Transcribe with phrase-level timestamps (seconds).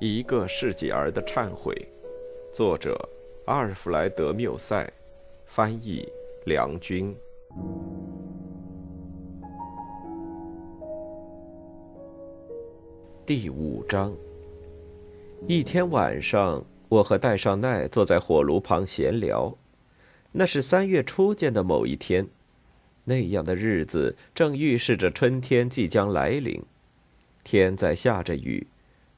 [0.00, 1.74] 一个世纪儿的忏悔，
[2.52, 2.96] 作者
[3.46, 4.88] 阿尔弗莱德·缪塞，
[5.44, 6.08] 翻译
[6.46, 7.12] 梁军。
[13.26, 14.14] 第五章。
[15.48, 19.52] 一天晚上，我和戴尚奈坐在火炉旁闲聊。
[20.30, 22.24] 那是三月初见的某一天，
[23.02, 26.62] 那样的日子正预示着春天即将来临。
[27.42, 28.64] 天在下着雨。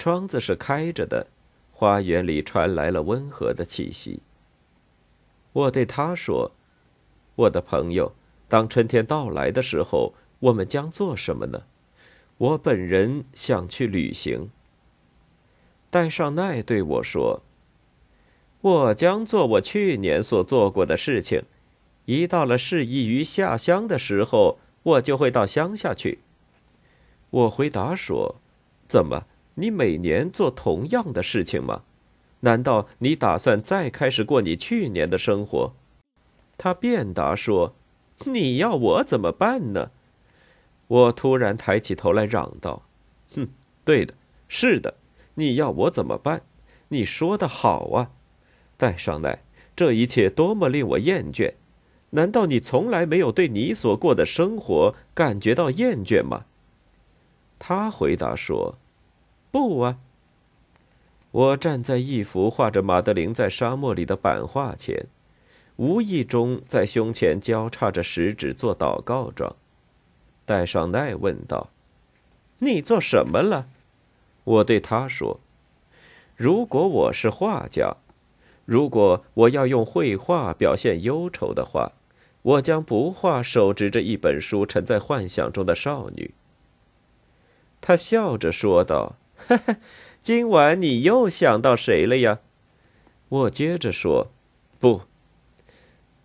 [0.00, 1.26] 窗子是开着的，
[1.70, 4.22] 花园里传来了温和的气息。
[5.52, 6.52] 我对他说
[7.36, 8.14] ：“我的朋友，
[8.48, 11.64] 当春天到来的时候，我们将做什么呢？
[12.38, 14.48] 我本人想去旅行。”
[15.90, 17.42] 戴尚奈对我说
[18.62, 21.42] ：“我将做我去年所做过的事情。
[22.06, 26.20] 一到了适宜于下乡的时候，我就会到乡下去。”
[27.28, 28.36] 我回答说
[28.88, 29.26] ：“怎么？”
[29.60, 31.82] 你每年做同样的事情吗？
[32.40, 35.74] 难道你打算再开始过你去年的生活？
[36.56, 37.74] 他辩答说
[38.24, 39.90] ：“你要我怎么办呢？”
[40.88, 42.82] 我突然抬起头来嚷道
[43.36, 43.48] ：“哼，
[43.84, 44.14] 对的，
[44.48, 44.94] 是的，
[45.34, 46.40] 你要我怎么办？
[46.88, 48.10] 你说的好啊，
[48.78, 49.42] 戴尚奈，
[49.76, 51.52] 这一切多么令我厌倦！
[52.10, 56.46] 难道你从来没有对你所过的生活感觉到厌倦吗？”
[57.60, 58.78] 他回答说。
[59.50, 59.98] 不啊！
[61.32, 65.06] 我站在一幅画着马德琳在沙漠里的版画前，
[65.76, 69.54] 无意中在胸前交叉着食指做祷告状。
[70.44, 71.68] 戴尚奈问道
[72.58, 73.68] ：“你做什么了？”
[74.42, 75.38] 我对他说
[76.36, 77.96] ：“如果我是画家，
[78.64, 81.92] 如果我要用绘画表现忧愁的话，
[82.42, 86.34] 我将不画手执着一本书沉在幻想中的少女。”
[87.80, 89.16] 他笑着说道。
[89.46, 89.76] 哈哈，
[90.22, 92.40] 今晚你又想到谁了呀？
[93.28, 94.32] 我接着说
[94.78, 95.02] ：“不，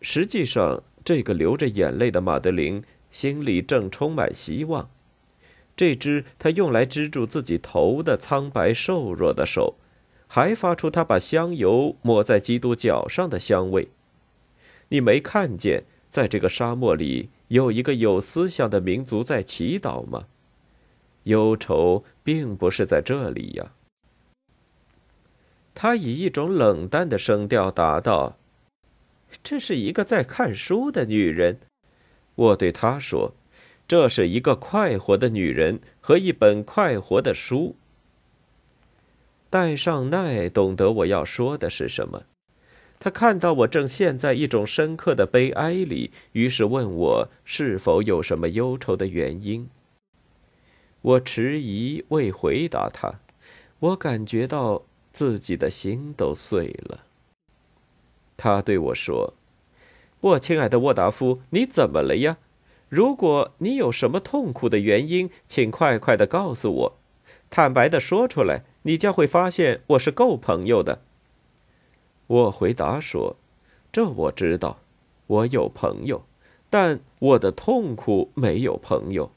[0.00, 4.88] 实际上，这个流着眼泪的马德琳心里正充满希望。
[5.76, 9.76] 这只他用来支住自己头的苍白瘦弱的手，
[10.26, 13.88] 还发出他把香油抹在基督脚上的香味。
[14.88, 20.26] 你没看见，在这个沙漠里有一个有思想的民族在祈祷吗？”
[21.24, 23.72] 忧愁并不是在这里呀。
[25.74, 28.36] 他以一种冷淡的声调答道
[29.42, 31.58] ：“这是一个在看书的女人。”
[32.34, 33.34] 我对他说
[33.88, 37.76] ：“这是一个快活的女人和一本快活的书。”
[39.48, 42.24] 戴尚奈懂得我要说的是什么，
[42.98, 49.68] 他看到我正陷在一种深刻的悲哀里，于是问我是否有什么忧愁的原因。
[51.02, 53.20] 我迟疑未回答他，
[53.80, 54.82] 我感觉到
[55.12, 57.04] 自己的心都碎了。
[58.36, 59.34] 他对我说
[60.20, 62.38] ：“我亲爱的沃达夫，你怎么了呀？
[62.88, 66.98] 如果你有什么痛苦的原因，请快快的告诉我，
[67.50, 71.02] 坦白的说出来，你将会发现我是够朋友的。”
[72.28, 73.36] 我回答说
[73.90, 74.78] ：“这我知道，
[75.26, 76.22] 我有朋友，
[76.70, 79.32] 但我的痛苦没有朋友。”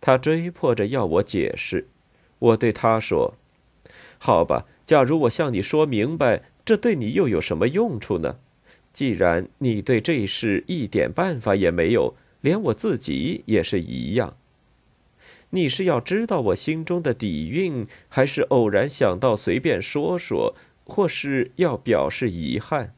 [0.00, 1.86] 他追迫着要我解释，
[2.38, 3.34] 我对他说
[4.18, 8.38] ：“好吧，假如我向你说明白，这对你又有什么用处呢？
[8.92, 14.36] 既然你对这事一点办法也没有，连我自己也是一样。
[15.50, 22.94] 你是要知道我心中的底蕴，还是偶然想到随便说说，或是要表示遗憾？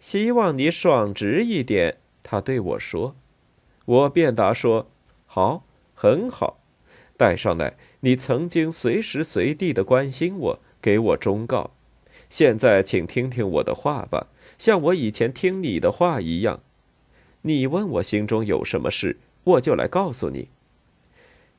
[0.00, 3.14] 希望你爽直一点。”他对我说。
[3.84, 4.90] 我便答说
[5.24, 5.64] ：“好。”
[6.00, 6.60] 很好，
[7.16, 11.72] 戴尚奈，你曾经随时随地的关心我，给我忠告。
[12.30, 16.60] 现在，请听听我的话吧，像我以前听你的话一样。
[17.42, 20.50] 你问我心中有什么事，我就来告诉你。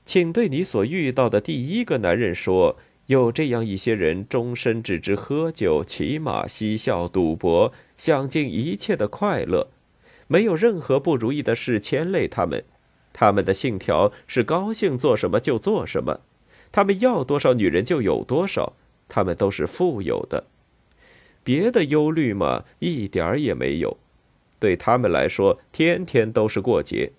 [0.05, 2.77] 请对你所遇到的第一个男人说：
[3.07, 9.67] 有这样一些人，终身只知喝酒、骑马、嬉笑、赌博，享尽一切的快乐，
[10.27, 12.63] 没有任何不如意的事牵累他们。
[13.19, 16.21] 他们的信条是高兴做什么就做什么，
[16.71, 18.71] 他们要多少女人就有多少，
[19.09, 20.45] 他们都是富有的，
[21.43, 23.97] 别的忧虑嘛一点儿也没有，
[24.57, 27.11] 对他们来说天天都是过节。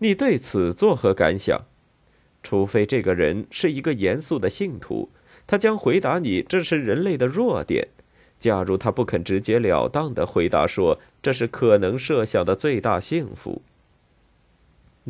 [0.00, 1.64] 你对此作何感想？
[2.42, 5.08] 除非这个人是一个严肃的信徒，
[5.46, 7.88] 他将回答你这是人类的弱点。
[8.38, 13.62] 假如他不肯直截了当的回答说这是可能设想的最大幸福。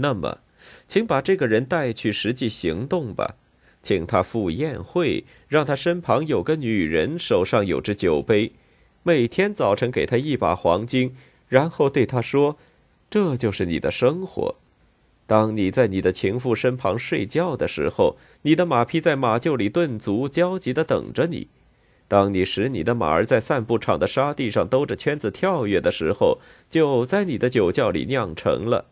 [0.00, 0.39] 那么，
[0.87, 3.37] 请把这个人带去实际行动吧。
[3.81, 8.53] 请他赴宴会，让他身旁有个女人，手上有只酒杯，
[9.05, 11.15] 每天早晨给他一把黄金，
[11.49, 12.56] 然后对他说
[13.09, 14.56] ：“这就是你的生活。
[15.27, 21.49] 当你在你的情妇身旁睡觉的时候，你的马匹在马厩里顿足，焦急地等着你。”
[22.09, 28.87] 当你使你的马儿在散步场的沙地上兜着圈子跳跃的时候，酒在你的酒窖里酿成了；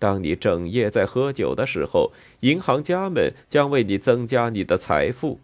[0.00, 2.10] 当你整夜在喝酒的时候，
[2.40, 5.38] 银行家们将为你增加你的财富。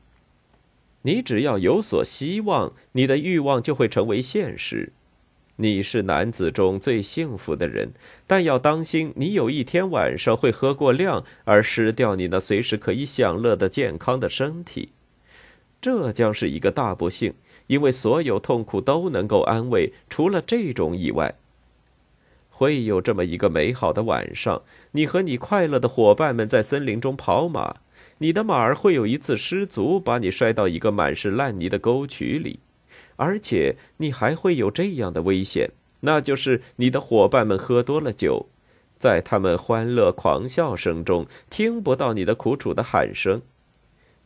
[1.03, 4.93] 你只要有所希望，你的欲望就会成为现实。
[5.59, 7.93] 你是男子中最幸福的人，
[8.27, 14.89] 但要当心，你有一天晚上会喝过量，而失掉你那随时可以享乐的健康的身体。
[15.81, 17.35] 这将是一个大不幸，
[17.69, 21.35] 因为所有痛苦都能够安慰，除了这种以外。
[22.59, 24.63] 会有这么一个美好的晚上，
[24.93, 27.77] 你和你快乐的伙伴们在森林中跑马，
[28.17, 32.61] 你的马儿会有一次失足，把你摔到一个满是烂泥的沟渠里，
[33.17, 38.47] 而且你还会有这样的危险，那就是你的伙伴们喝多了酒，
[38.99, 43.43] 在他们欢乐狂笑声中，听不到你的苦楚的喊声。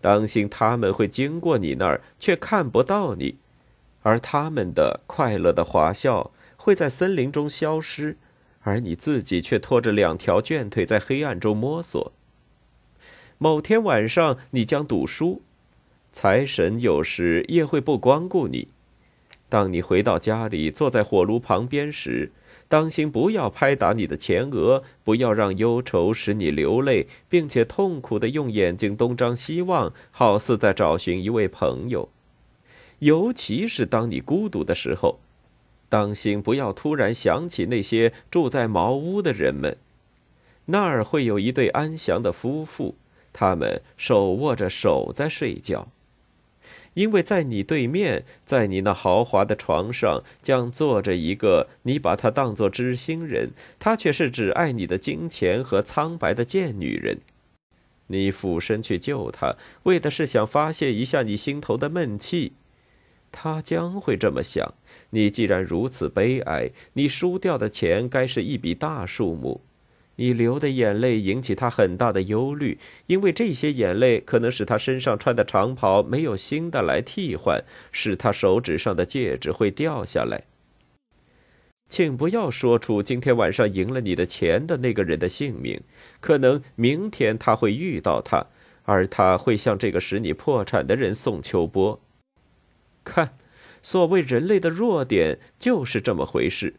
[0.01, 3.39] 当心，他们会经过你那儿，却看不到你，
[4.03, 6.31] 而他们的快乐的滑笑
[6.63, 8.19] 会在森林中消失，
[8.61, 12.13] 而你自己却拖着两条倦腿在黑暗中摸索。
[13.39, 15.41] 某天晚上，你将赌输，
[16.13, 18.69] 财神有时也会不光顾你。
[19.49, 22.31] 当你回到家里，坐在火炉旁边时。
[22.69, 32.11] 当心，不要拍打你的前额，不要让忧愁使你流泪，并且痛苦的用眼睛东张西望，好似在找寻一位朋友。
[32.99, 35.19] 尤其是当你孤独的时候，
[35.91, 39.77] 当心不要突然想起那些住在茅屋的人们，
[40.67, 42.95] 那儿会有一对安详的夫妇，
[43.33, 45.89] 他们手握着手在睡觉。
[46.95, 57.19] 因为在你对面，在你那豪华的床上，将坐着一个你把他当作知心人，他却是只爱你的金钱和苍白的贱女人。
[58.09, 62.53] 你俯身去救他，为的是想发泄一下你心头的闷气。
[63.33, 64.75] 他将会这么想：
[65.11, 69.61] 你既然如此悲哀，你输掉的钱该是一笔大数目。
[70.17, 80.43] 你流的眼泪引起他很大的忧虑，因为这些眼泪可能使他身上穿的长袍没有新的来替换，使他手指上的戒指会掉下来。
[81.89, 85.81] 请不要说出今天晚上赢了你的钱的那个人的姓名，
[86.21, 88.47] 可能明天他会遇到他，
[88.85, 91.99] 而他会向这个使你破产的人送秋波。
[93.11, 93.37] 看，
[93.83, 96.75] 所谓人类的弱点就是这么回事。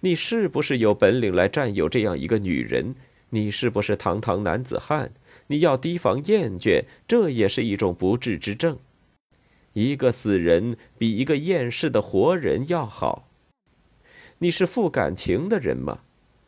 [0.00, 2.94] 你是不是有本领来占有这样一个女人？
[3.30, 5.12] 你是不是堂堂男子汉？
[5.48, 8.78] 你要提防厌倦，这也是一种不治之症。
[9.72, 13.28] 一个死人比一个厌世的活人要好。
[14.38, 16.00] 你是负感情的人吗？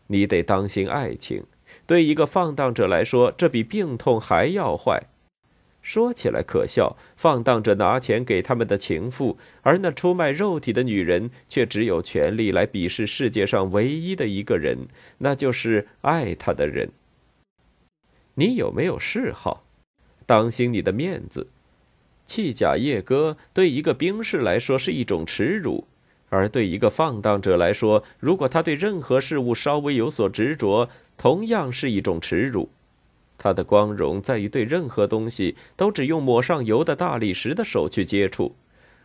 [0.09, 1.45] 你得当心爱情。
[1.87, 5.05] 对一个放荡者来说，这比病痛还要坏。
[5.83, 14.87] 说起来可笑，放荡着拿钱给他们的情妇，而那出卖肉体的女人却只有权利来鄙视世界上唯一的一个人，
[15.19, 16.91] 那就是爱她的人。
[18.35, 19.65] 你有没有嗜好？
[20.25, 21.49] 当心你的面子。
[22.25, 25.89] 弃甲夜歌对一个兵士来说是一种耻辱，
[26.29, 32.71] 而对一个放荡者来说，如果他对任何事物稍微有所执着，同样是一种耻辱。
[33.43, 38.55] 他的光荣在于对任何东西都只用抹上油的大理石的手去接触，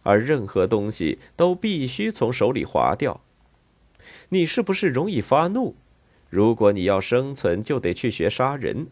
[0.03, 3.19] 而任何东西都必须从手里滑掉。
[4.29, 5.73] 你是不是容易发怒？
[6.29, 8.85] 如果你要生存，就得去学杀人。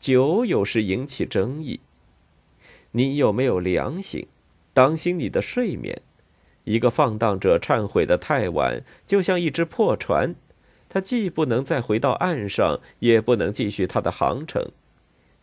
[0.00, 1.80] 酒有时引起争议。
[2.92, 4.26] 你有没有良心？
[4.72, 6.00] 当心你的睡眠。
[6.64, 10.34] 一个放荡者忏悔的太晚，就像一只破船。
[10.88, 14.70] 他既不能再回到岸上，也不能继续他的航程。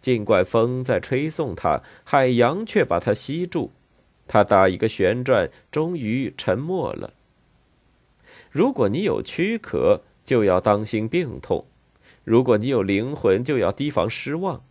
[0.01, 3.71] 尽管风在吹送他，海洋却把他吸住。
[4.27, 7.13] 他打一个旋转，终于沉没了。
[8.51, 11.65] 如果你有躯壳，就要当心病痛；
[12.23, 14.63] 如果你有灵魂，就要提防失望。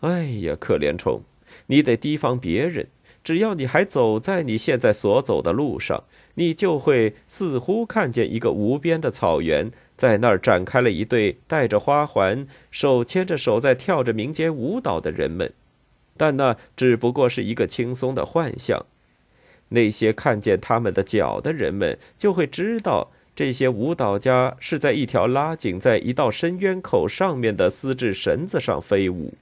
[0.00, 1.22] 哎呀，可怜虫，
[1.66, 2.88] 你得提防别人。
[3.28, 6.04] 只要你还走在你现在所走的路上，
[6.36, 15.52] 你就会似乎看见一个无边的草原，在那儿展开了一对戴着花环、手牵着手在跳着民间舞蹈的人们，
[16.16, 18.86] 但那只不过是一个轻松的幻象。
[19.68, 29.34] 那些看见他们的脚的人们就会知道，这些舞蹈家是在一条拉紧在一道深渊口上面的丝质绳子上飞舞。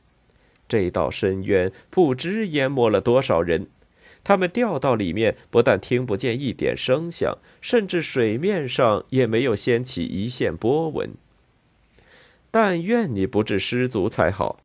[0.67, 3.69] 这道深渊不知淹没了多少人。
[4.27, 11.11] 他们掉到里面，不但听不见一点声响，甚至水面上也没有掀起一线波纹。
[12.51, 14.59] 但愿你不致失足才好。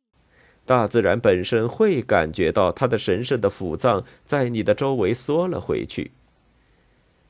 [0.66, 6.10] 大自然本身会感觉到它的神圣的腹脏在你的周围缩了回去。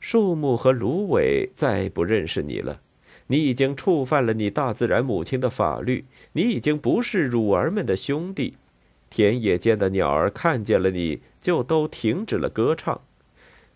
[0.00, 2.80] 树木和芦苇再不认识你了，
[3.26, 8.54] 你已经触犯了你大自然母亲的法律，你已经不是乳儿们的兄弟。
[9.10, 13.02] 田野间的鸟儿看见了你就都停止了歌唱，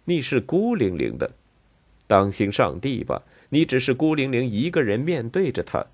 [0.04, 1.32] 你是孤零零的。
[2.06, 5.86] 当心上帝吧，你只是孤零零一个人面对着他，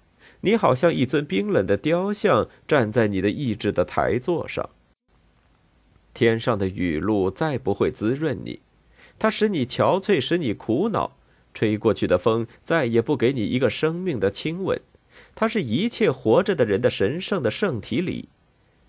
[0.42, 4.68] 你好像一尊冰冷的雕像站在你的意志的台座上。
[6.12, 8.60] 天上的雨露再不会滋润你，
[9.18, 11.16] 它使你憔悴，使你苦恼。
[11.54, 14.78] 吹过去的风再也不给你一个生命的亲吻，
[15.34, 18.28] 它是一切活着的人的神圣的圣体里。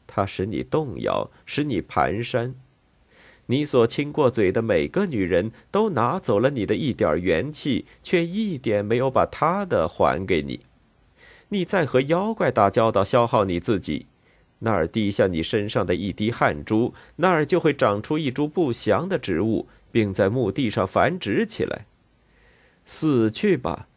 [0.06, 2.54] 它使你动摇，使你蹒跚。
[3.48, 10.62] 你所亲过嘴的每个女人都拿走了你的一点元气，却一点没有把她的还给你。
[11.50, 14.06] 你在和妖怪打交道，消耗你自己。
[14.60, 21.86] 那儿滴下你身上的一滴汗珠，那儿就会长出一株不祥的植物，并在墓地上繁殖起来。
[22.86, 23.88] 死去吧，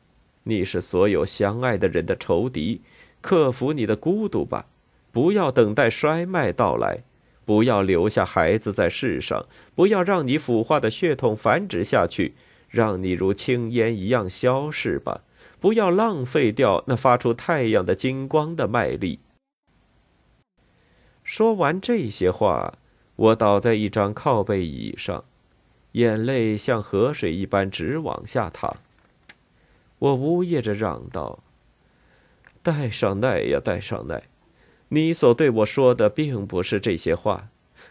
[0.42, 2.80] 你是所有相爱的人的仇敌。
[3.20, 4.66] 克服你的孤独吧。
[5.12, 6.98] 不要等待衰迈到来，
[7.46, 12.34] 不要留下孩子在世上，不要让你腐化的血统繁殖下去，
[12.68, 15.22] 让你如青烟一样消逝吧。
[15.58, 19.20] 不要浪费掉那发出太阳的金光的麦粒。
[21.24, 22.74] 说完这些话，
[23.16, 25.24] 我倒在一张靠背椅上，
[25.92, 28.76] 眼泪像河水一般直往下淌。
[29.98, 31.38] 我呜咽着嚷道
[32.62, 34.24] ：“带上奈呀，带上奈！”
[34.88, 37.48] 你所对我说的并不是这些话，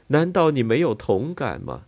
[0.08, 1.84] 难道你没有同感吗？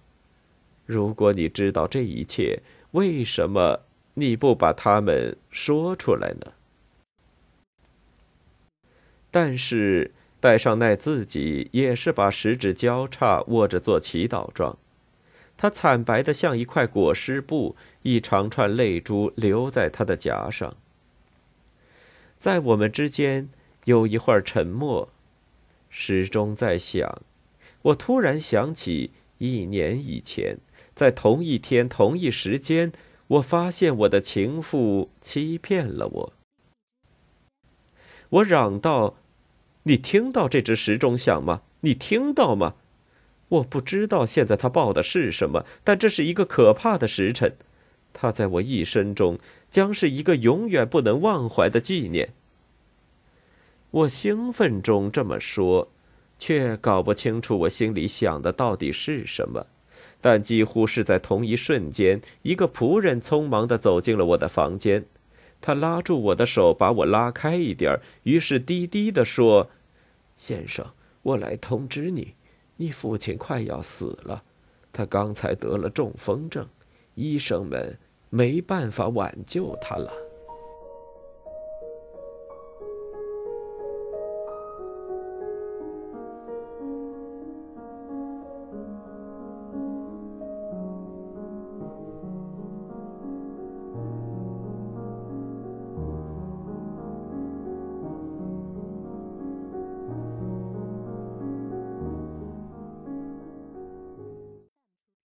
[0.86, 2.62] 如果你知道这一切，
[2.92, 3.84] 为什么
[4.16, 6.52] 你不把它们说出来呢？
[9.32, 10.12] 但是
[10.42, 14.78] 戴尚奈自己也是把食指交叉握着做祈祷状，
[15.56, 20.76] 他惨白的像一块裹尸布，一长串泪珠流在他的颊上。
[22.38, 23.48] 在我们之间。
[23.88, 25.08] 有一会儿沉默，
[25.90, 27.22] 时钟在响。
[27.84, 30.58] 我突然想起一年以前，
[30.94, 32.92] 在同一天同一时间，
[33.28, 36.34] 我发现我的情妇欺骗了我。
[38.30, 39.16] 我嚷道
[39.84, 41.62] ：“你听到这只时钟响吗？
[41.80, 42.76] 你听到吗？”
[43.48, 47.56] 我不知道现在它报的是什么，但这是一个可怕的时辰。
[48.12, 49.40] 它在我一生中
[49.72, 52.34] 将是一个永远不能忘怀的纪念。
[53.90, 55.88] 我兴奋中这么说，
[56.38, 59.66] 却搞不清楚我心里想的到底是什么。
[60.20, 65.06] 但几乎是在同一瞬间，一个仆人匆忙地走进了我的房间。
[65.62, 69.70] 他拉住我的手，把我拉开一点于是低低地说
[70.36, 70.86] ：“先生，
[71.24, 72.36] 我来通知你，
[72.76, 74.44] 你父亲快要死了。
[74.92, 76.68] 他刚才得了中风症，
[77.16, 77.98] 医生们
[78.30, 80.12] 没办法挽救他了。”